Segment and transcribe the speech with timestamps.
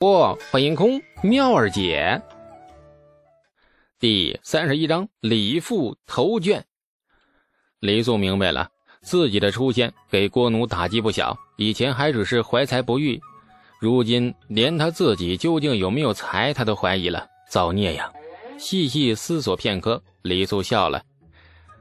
[0.00, 2.22] 不，欢迎空妙儿姐。
[3.98, 6.64] 第三十一章李父头卷。
[7.80, 8.70] 李素明白了，
[9.02, 11.36] 自己的出现给郭奴打击不小。
[11.58, 13.20] 以前还只是怀才不遇，
[13.78, 17.28] 如今连他自己究竟有没有才，他都怀疑了。
[17.50, 18.10] 造孽呀！
[18.56, 21.04] 细细思索片刻，李素笑了。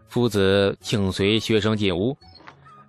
[0.09, 2.17] 夫子，请随学生进屋。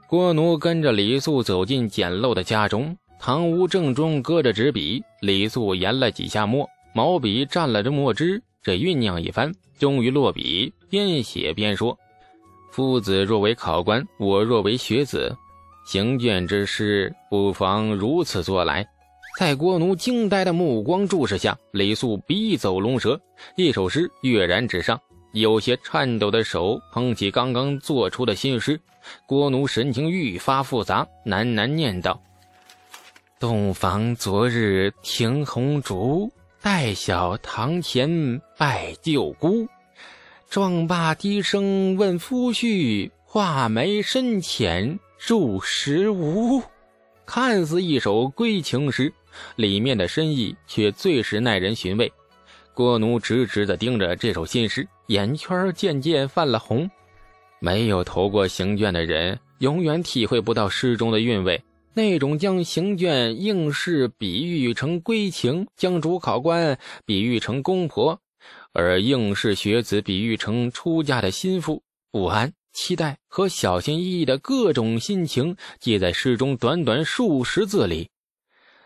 [0.09, 2.97] 郭奴跟着李素走进简陋的家中。
[3.23, 11.97] 堂屋正中搁着纸笔，李素研了几下墨，毛笔蘸了这墨汁，这酝酿一番，终于落笔，边写边说
[12.73, 15.37] ：“夫子若为考官，我若为学子，
[15.84, 18.88] 行卷之诗，不妨如此作来。”
[19.39, 23.20] 在郭奴惊呆的目光注视下，李素笔走龙蛇，
[23.55, 24.98] 一首诗跃然纸上，
[25.33, 28.80] 有些颤抖的手捧起刚刚做出的新诗，
[29.27, 32.19] 郭奴神情愈发复杂，喃喃念道。
[33.41, 39.67] 洞房昨日停红烛，待晓堂前拜舅姑。
[40.51, 46.62] 壮罢低声问夫婿，画眉深浅入时无？
[47.25, 49.11] 看似一首归情诗，
[49.57, 52.12] 里面的深意却最是耐人寻味。
[52.75, 56.91] 郭奴直直地盯着这首新诗，眼圈渐渐泛了红。
[57.59, 61.59] 没有投过行卷的人，永远体会不到诗中的韵味。
[61.92, 68.20] 那种将行卷应试比喻成闺情，将主考官比喻成公婆，
[68.72, 78.08] 而应试学子比喻成出嫁的心腹，不安、期待和小心翼翼的各种心情，皆在诗中短短数十字里。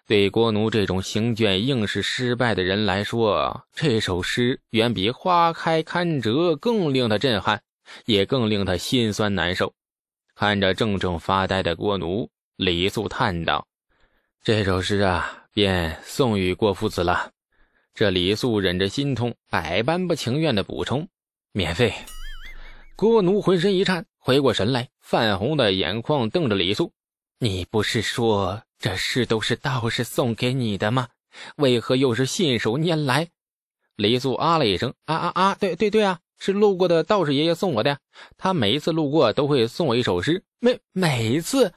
[0.06, 7.62] 对郭奴这种行卷应试失败的人来说，这首诗远比花开堪折更令他震撼，
[8.06, 9.75] 也更令他心酸难受。
[10.34, 12.30] 看着怔怔发呆的郭奴。
[12.56, 13.66] 李素叹道
[14.44, 17.33] ：“这首诗啊，便送与郭夫子了。”
[17.94, 21.08] 这李素忍着心痛，百般不情愿的补充
[21.50, 21.92] ：“免费。”
[22.94, 26.93] 郭奴浑身一颤，回过神来，泛红的眼眶瞪着李素
[27.41, 31.09] ：“你不是说这诗都是道士送给你的吗？
[31.56, 33.31] 为何又是信手拈来？”
[33.97, 35.54] 李素啊了一声：“啊啊啊！
[35.56, 37.98] 对对对啊，是路过的道士爷爷送我的。
[38.38, 41.72] 他每一次路过都会送我一首诗，每每一次。”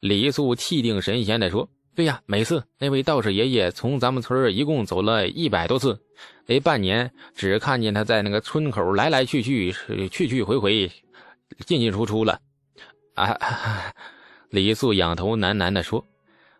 [0.00, 6.00] 李素气定神闲地说：“对呀，每次那位道士爷爷从咱们村一共走了一百多次，
[6.46, 9.74] 得半年只看见他在那个村口来来去去、
[10.10, 10.90] 去去回回、
[11.66, 12.40] 进进出出了。”
[13.14, 13.36] 啊！
[14.48, 16.02] 李素仰头喃喃地说：“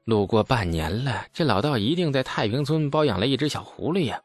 [0.04, 4.20] 路过半年了，这老道一定在太平村包养了一只小狐狸呀。”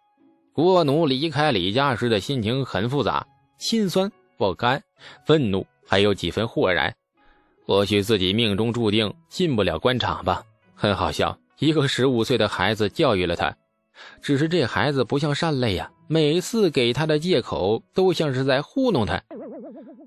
[0.51, 3.25] 郭奴离开李家时的心情很复杂，
[3.59, 4.81] 心酸、不甘、
[5.25, 6.93] 愤怒，还有几分豁然。
[7.65, 10.43] 或许自己命中注定进不了官场吧。
[10.75, 13.55] 很好笑，一个十五岁的孩子教育了他，
[14.21, 19.21] 只是这孩子不像善类呀，每次给他的借口都像是在糊弄他。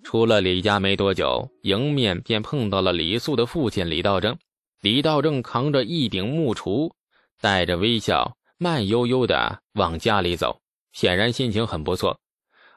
[0.04, 4.36] 出了李家没多久，迎面便碰到了李素的父亲李道正。
[4.80, 6.92] 李道正扛着一顶木锄，
[7.41, 10.60] 带着微笑，慢悠悠地往家里走，
[10.92, 12.20] 显然心情很不错。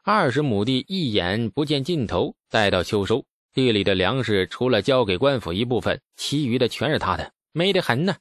[0.03, 3.24] 二十亩地一眼不见尽头，待到秋收。
[3.54, 8.16] 地里的粮食除了交给官府一部分，其余的全是他的，美得很呢。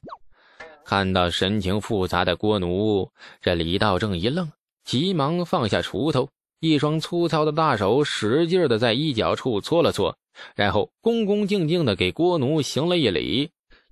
[0.83, 3.09] 看到神情复杂的郭奴，
[3.39, 4.51] 这李道正一愣，
[4.83, 10.17] 急忙放下锄头，一双粗糙的大手使劲的在衣角处搓了搓，
[10.55, 13.51] 然后恭恭敬敬的给郭奴行了一礼。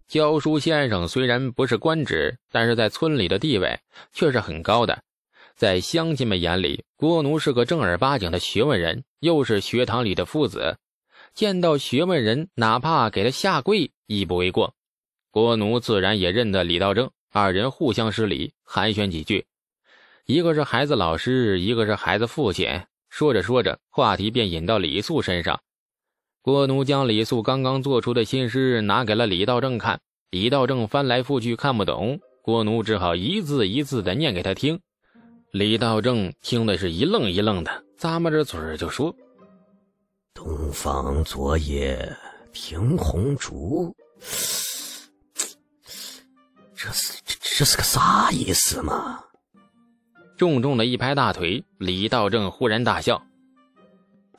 [0.10, 3.80] 教书先生虽然不是官职，但是在村里的地位
[4.12, 5.04] 却是很高的，
[5.56, 10.76] 在乡亲们眼里，郭奴是个正儿八经的学问人，又是学堂里的夫子。
[11.34, 14.74] 见到学问人，哪怕给他下跪，亦不为过。
[15.32, 19.46] 郭奴自然也认得李道正，二人互相施礼，寒暄几句。
[20.26, 22.82] 一个是孩子老师，一个是孩子父亲。
[23.10, 25.60] 说着说着，话题便引到李素身上。
[26.42, 34.80] 郭奴将李素刚刚做出的新诗拿给了李道正看，李道正翻来覆去看不懂，郭奴只好一字一字的念给他听。
[35.52, 39.16] 李道正听的是一愣一愣的，咂摸着嘴就说。
[40.34, 42.16] 东方昨夜
[42.54, 43.94] 停红烛，
[46.76, 49.24] 这是这这是个啥意思嘛？
[50.38, 53.22] 重重的一拍大腿，李道正忽然大笑：“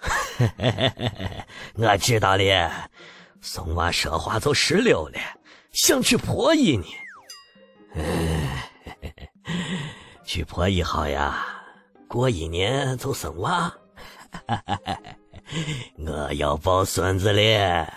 [1.76, 2.90] 我知道了，
[3.42, 5.18] 宋娃说话都石榴了，
[5.72, 6.86] 想去婆姨呢。
[10.24, 11.44] 去婆姨好呀，
[12.08, 13.70] 过一年就生娃。”
[16.06, 17.92] 我要抱孙子了。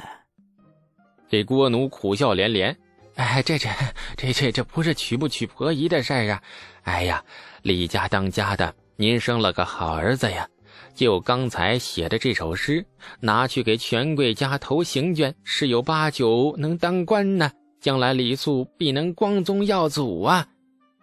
[1.30, 2.76] 这郭奴苦笑连连
[3.16, 3.70] ：“哎，这这
[4.16, 6.42] 这这这不是娶不娶婆姨的事儿啊！
[6.84, 7.24] 哎呀，
[7.62, 10.48] 李家当家的，您生了个好儿子呀！
[10.96, 12.86] 就刚才写的这首诗，
[13.20, 17.52] 拿去给权贵家投行卷，十有八九能当官呢。
[17.82, 20.48] 将来李素必能光宗耀祖啊！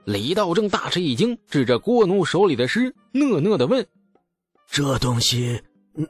[0.04, 3.86] 李道正大吃一惊，指着郭奴手里的诗，讷讷的问
[4.70, 5.60] ：“这东西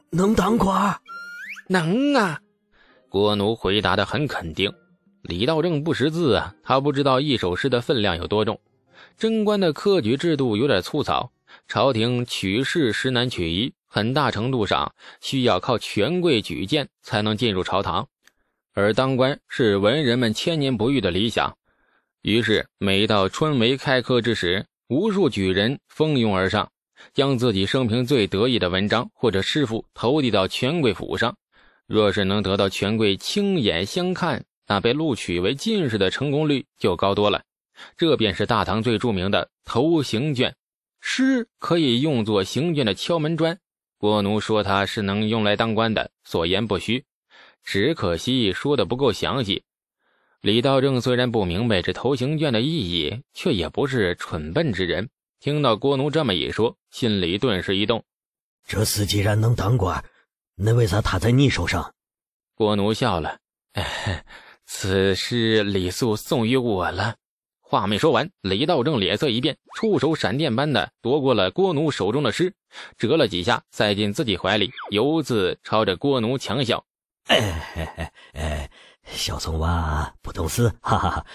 [0.09, 0.99] 能当官
[1.67, 2.39] ？”“能啊！”
[3.09, 4.71] 郭奴回答的很肯定。
[5.21, 8.59] 李道正不识字啊，他不知道一首诗的分量有多重。
[9.17, 11.31] 贞观的科举制度有点粗糙，
[11.67, 18.07] 朝廷取士实难取一，很大程度上需要靠权贵举荐才能进入朝堂。
[18.73, 21.55] 而当官是文人们千年不遇的理想，
[22.21, 26.71] 于是每到春闱开科之时，无数举人蜂拥而上，
[27.13, 31.35] 将自己生平最得意的文章或者诗赋投递到权贵府上。
[31.87, 37.43] 若是能得到权贵亲眼相看，那被录取为进士的成功率就高多了。
[37.97, 40.55] 这便是大唐最著名的投行卷。
[41.01, 43.57] 诗可以用作行卷的敲门砖。
[43.97, 47.03] 郭奴说他是能用来当官的，所言不虚。
[47.63, 49.63] 只可惜说的不够详细。
[50.41, 55.09] 李道正虽然不明白这头行卷的意义，却也不是蠢笨之人。
[55.41, 58.03] 听到郭奴这么一说，心里顿时一动。
[58.67, 60.05] 这厮既然能当官，
[60.53, 61.95] 那为啥他在你手上？
[62.53, 63.39] 郭奴笑了
[64.67, 67.15] ：“此事李素送于我了。”
[67.59, 72.53] 话没说完，李道正脸色一变，出手闪电般的夺过了郭奴手中的诗，
[72.95, 76.85] 折了几下，塞进自己怀里，犹自朝着郭奴强笑。
[77.25, 78.71] 哎哎，
[79.05, 81.25] 小葱娃不懂事，哈哈哈！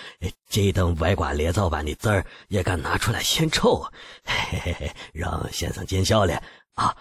[0.49, 3.83] 这等歪瓜裂枣般的字儿也敢拿出来献丑，
[4.25, 6.43] 嘿嘿嘿，让先生见笑了
[6.75, 6.97] 啊！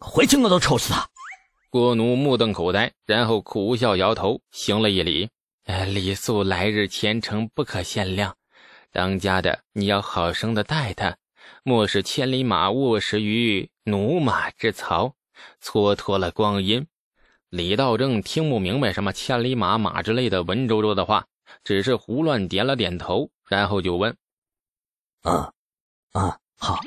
[0.00, 1.08] 回去我都抽死他！
[1.70, 5.30] 郭奴目瞪口呆，然后苦笑摇头，行了一礼：“，
[5.88, 8.36] 李素来日前程不可限量，
[8.90, 11.16] 当家的你要好生的待他，
[11.62, 15.14] 莫使千里马卧食于驽马之槽，
[15.62, 16.86] 蹉跎了光阴。”
[17.52, 21.26] 李道正听不明白什么千里马马之类的文绉绉的话，
[21.64, 24.16] 只是胡乱点了点头，然后就问
[25.20, 25.52] ：“啊，
[26.12, 26.80] 啊，好，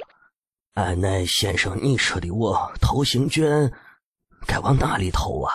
[0.74, 3.72] 啊，那先生你说的我投行卷
[4.48, 5.54] 该往哪里投啊？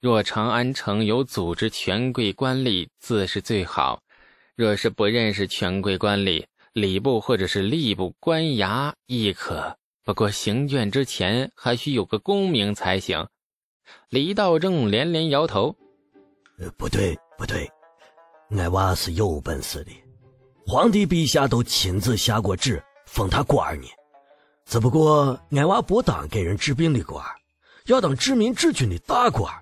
[0.00, 3.98] 若长安城有组织权贵官吏，自是最好；
[4.54, 9.76] 若是不认识权贵官吏，礼部或者是吏部官衙亦可。
[10.04, 13.26] 不过行卷之前还需有个功名才行。”
[14.10, 15.74] 李道正连连摇头
[16.58, 17.70] ：“呃，不对，不对，
[18.50, 19.90] 俺娃是有本事的，
[20.66, 23.86] 皇帝陛下都亲自下过旨封他官呢。
[24.64, 27.24] 只不过俺娃不当给人治病的官，
[27.86, 29.52] 要当治民治军的大官。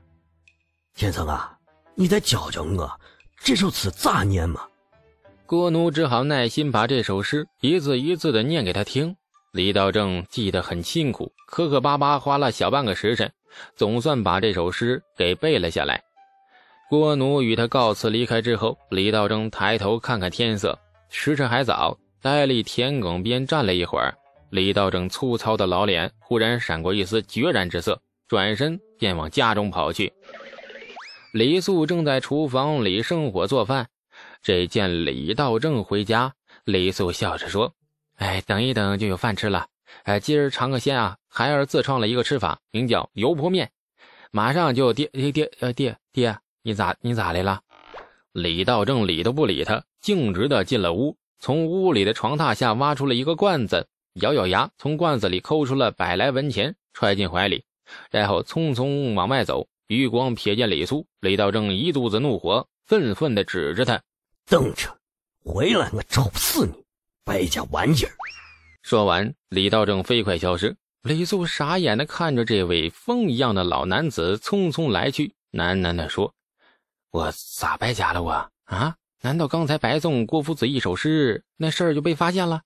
[0.94, 1.56] 先生啊，
[1.94, 3.00] 你再教教我
[3.42, 4.66] 这首词咋念嘛？”
[5.46, 9.16] 郭奴只好耐心把这首诗一字一字的念给他听。
[9.52, 13.32] 李道正记得很辛苦，磕磕巴巴花了小半个时辰。
[13.76, 16.02] 总算把这首诗给背了下来。
[16.88, 24.12] 郭奴与他告辞离开之后，李道正抬头看看天色，时辰还早，呆立田埂边站了一会儿。
[24.50, 30.12] 李道正粗糙的老脸忽然闪过一丝决然之色，转身便往家中跑去。
[31.32, 33.86] 李素正在厨房里生火做饭，
[34.42, 37.72] 这见李道正回家，李素笑着说
[38.18, 39.68] ：“哎，等一等就有饭吃了。”
[40.04, 41.16] 哎，今儿尝个鲜啊！
[41.28, 43.70] 孩儿自创了一个吃法，名叫油泼面，
[44.30, 47.60] 马上就爹爹爹呃爹爹，你咋你咋来了？
[48.32, 57.64] 李道正理都不理他，径直的进了屋，从屋里的床榻下挖出了一个罐子，咬咬牙，从罐子里抠出了百来文钱，揣进怀里，
[58.10, 59.66] 然后匆匆往外走。
[59.88, 64.00] 余光瞥见李苏，李道正一肚子怒火，愤愤的指着他，
[64.46, 64.88] 等着，
[65.44, 66.72] 回来我抽死你，
[67.24, 68.10] 败家玩意儿！
[68.82, 70.76] 说完，李道正飞快消失。
[71.02, 76.34] 李素傻眼的看着这位风一样的老男子匆匆来去，喃喃的说
[77.10, 78.22] ：“我咋败家了？
[78.22, 78.96] 我啊？
[79.22, 82.62] 难道刚才白送郭夫子一首诗，那事儿就被发现了？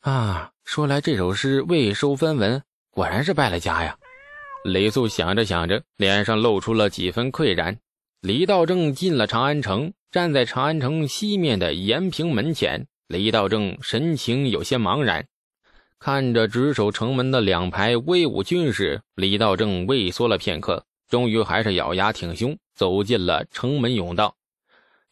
[0.00, 3.96] 啊，说来这首诗未收分文，果然是败了家呀。”
[4.64, 7.78] 李素想着想着，脸上露出了几分愧然。
[8.20, 15.26] 李道正进了长安城，站在长安城西面的延平门前，李道正神情有些茫然。
[16.04, 24.34] 看着值守城门的两排威武军士，李道正畏缩了片刻，终于还是咬牙挺胸走进了城门甬道。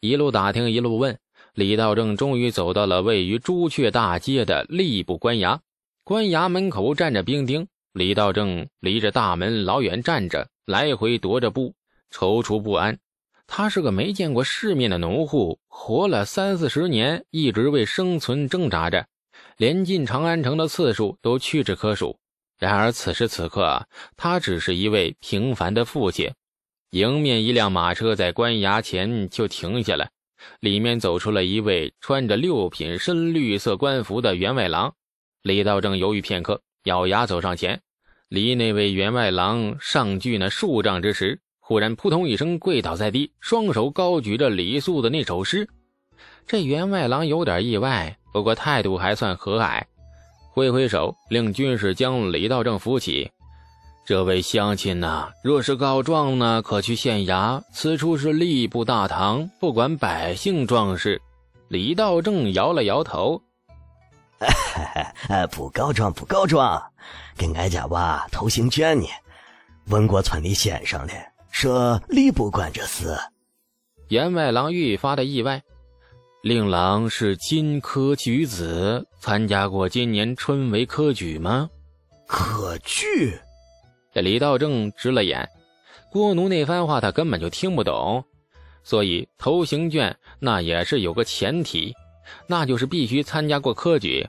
[0.01, 1.17] 一路打听，一路问，
[1.53, 5.59] 李道正终于走到了位于朱雀大街的吏部官衙。
[6.03, 11.73] 官衙门口站着兵丁，李道正离着大门老远站着，来回踱着步，
[12.13, 12.99] 踌躇不安。
[13.47, 19.07] 他是个没见过世面的农户，活了三四十年，一直为生存挣扎着，
[19.57, 22.17] 连进长安城的次数都屈指可数。
[22.57, 26.31] 然而此时此刻，他只是一位平凡的父亲。
[26.91, 30.11] 迎面一辆马车在官衙前就停下来，
[30.59, 34.93] 里面走出了一位穿着六品深绿色官服的员外郎。
[35.41, 37.81] 李道正犹豫片刻，咬牙走上前，
[38.27, 45.67] 离那位员外郎上距那数丈之时，忽然扑通一声跪倒在地，双手高举着李素的那首诗。
[46.45, 49.81] 这员外郎有点意外，不过态度还算和蔼。
[50.53, 53.31] 挥挥手，令军士将李道正扶起。
[54.03, 57.61] 这位乡亲呐，若是告状呢，可去县衙。
[57.71, 61.21] 此处是吏部大堂，不管百姓壮士。
[61.69, 63.41] 李道正摇了摇头
[65.51, 66.83] ：“不告状，不告状。
[67.37, 69.07] 跟俺家娃偷行卷呢。
[69.85, 71.13] 问过村里先生了，
[71.49, 73.15] 说吏部管这事。”
[74.09, 75.61] 员外郎愈发的意外。
[76.41, 81.69] 令郎是金科举子，参加过今年春闱科举吗？
[82.25, 83.37] 科举？
[84.11, 85.47] 这李道正直了眼，
[86.11, 88.25] 郭奴那番话他根本就听不懂，
[88.83, 91.93] 所以投行卷那也是有个前提，
[92.47, 94.27] 那就是必须参加过科举。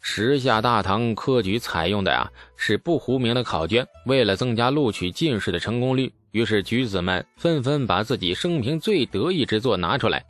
[0.00, 10.24] 时下大唐科举采用的呀是不糊名的考卷，为了增加录取进士的成功率，于是举子们纷纷把自己生平最得意之作拿出来。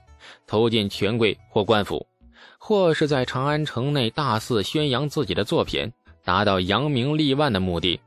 [0.47, 2.07] 投进权贵或官府，
[2.59, 5.93] 或是在长安城内大肆宣扬自己的作品，
[6.25, 8.01] 达到扬名立万的目的。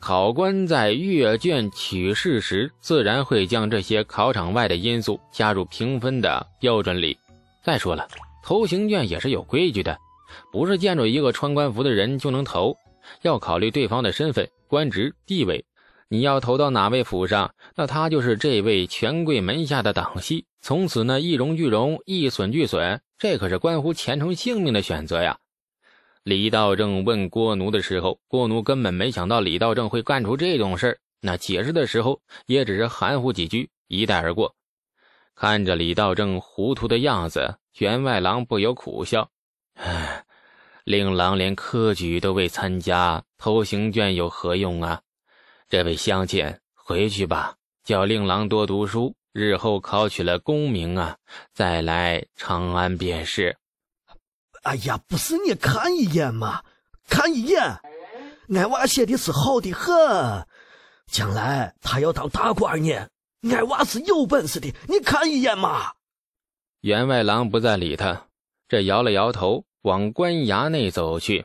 [0.00, 7.18] 考官在阅卷取士时，自然会将这些考场外的因素加入评分的标准里。
[7.64, 8.06] 再说了，
[8.42, 9.98] 投行卷也是有规矩的，
[10.52, 12.76] 不是见着一个穿官服的人就能投，
[13.22, 15.64] 要考虑对方的身份、官职、地位。
[16.10, 25.38] 你要投到哪位府上，那他就是这位权贵门下的党系，从此呢一荣俱荣，一损俱损，这可是关乎前程性命的选择呀。
[26.22, 34.54] 李道正问郭奴的时候，郭奴根本没想到李道正会干出这种事那解释的时候也只是含糊几句，一带而过。
[35.34, 39.30] 看着李道正糊涂的样子，员外郎不由苦笑
[39.76, 40.24] ：“唉，
[40.84, 45.02] 令郎连科举都未参加，投行卷有何用啊？”
[45.68, 51.18] 这位乡亲，回去吧，叫令郎多读书，日后考取了功名啊，
[51.52, 53.54] 再来长安便是。
[54.62, 56.62] 哎呀，不是你看一眼吗？
[57.06, 57.60] 看一眼，
[58.48, 60.46] 俺娃写的是好的很，
[61.12, 63.06] 将来他要当大官呢。
[63.42, 65.92] 俺娃是有本事的，你看一眼嘛。
[66.80, 68.26] 员外郎不再理他，
[68.68, 71.44] 这摇了摇头，往官衙内走去。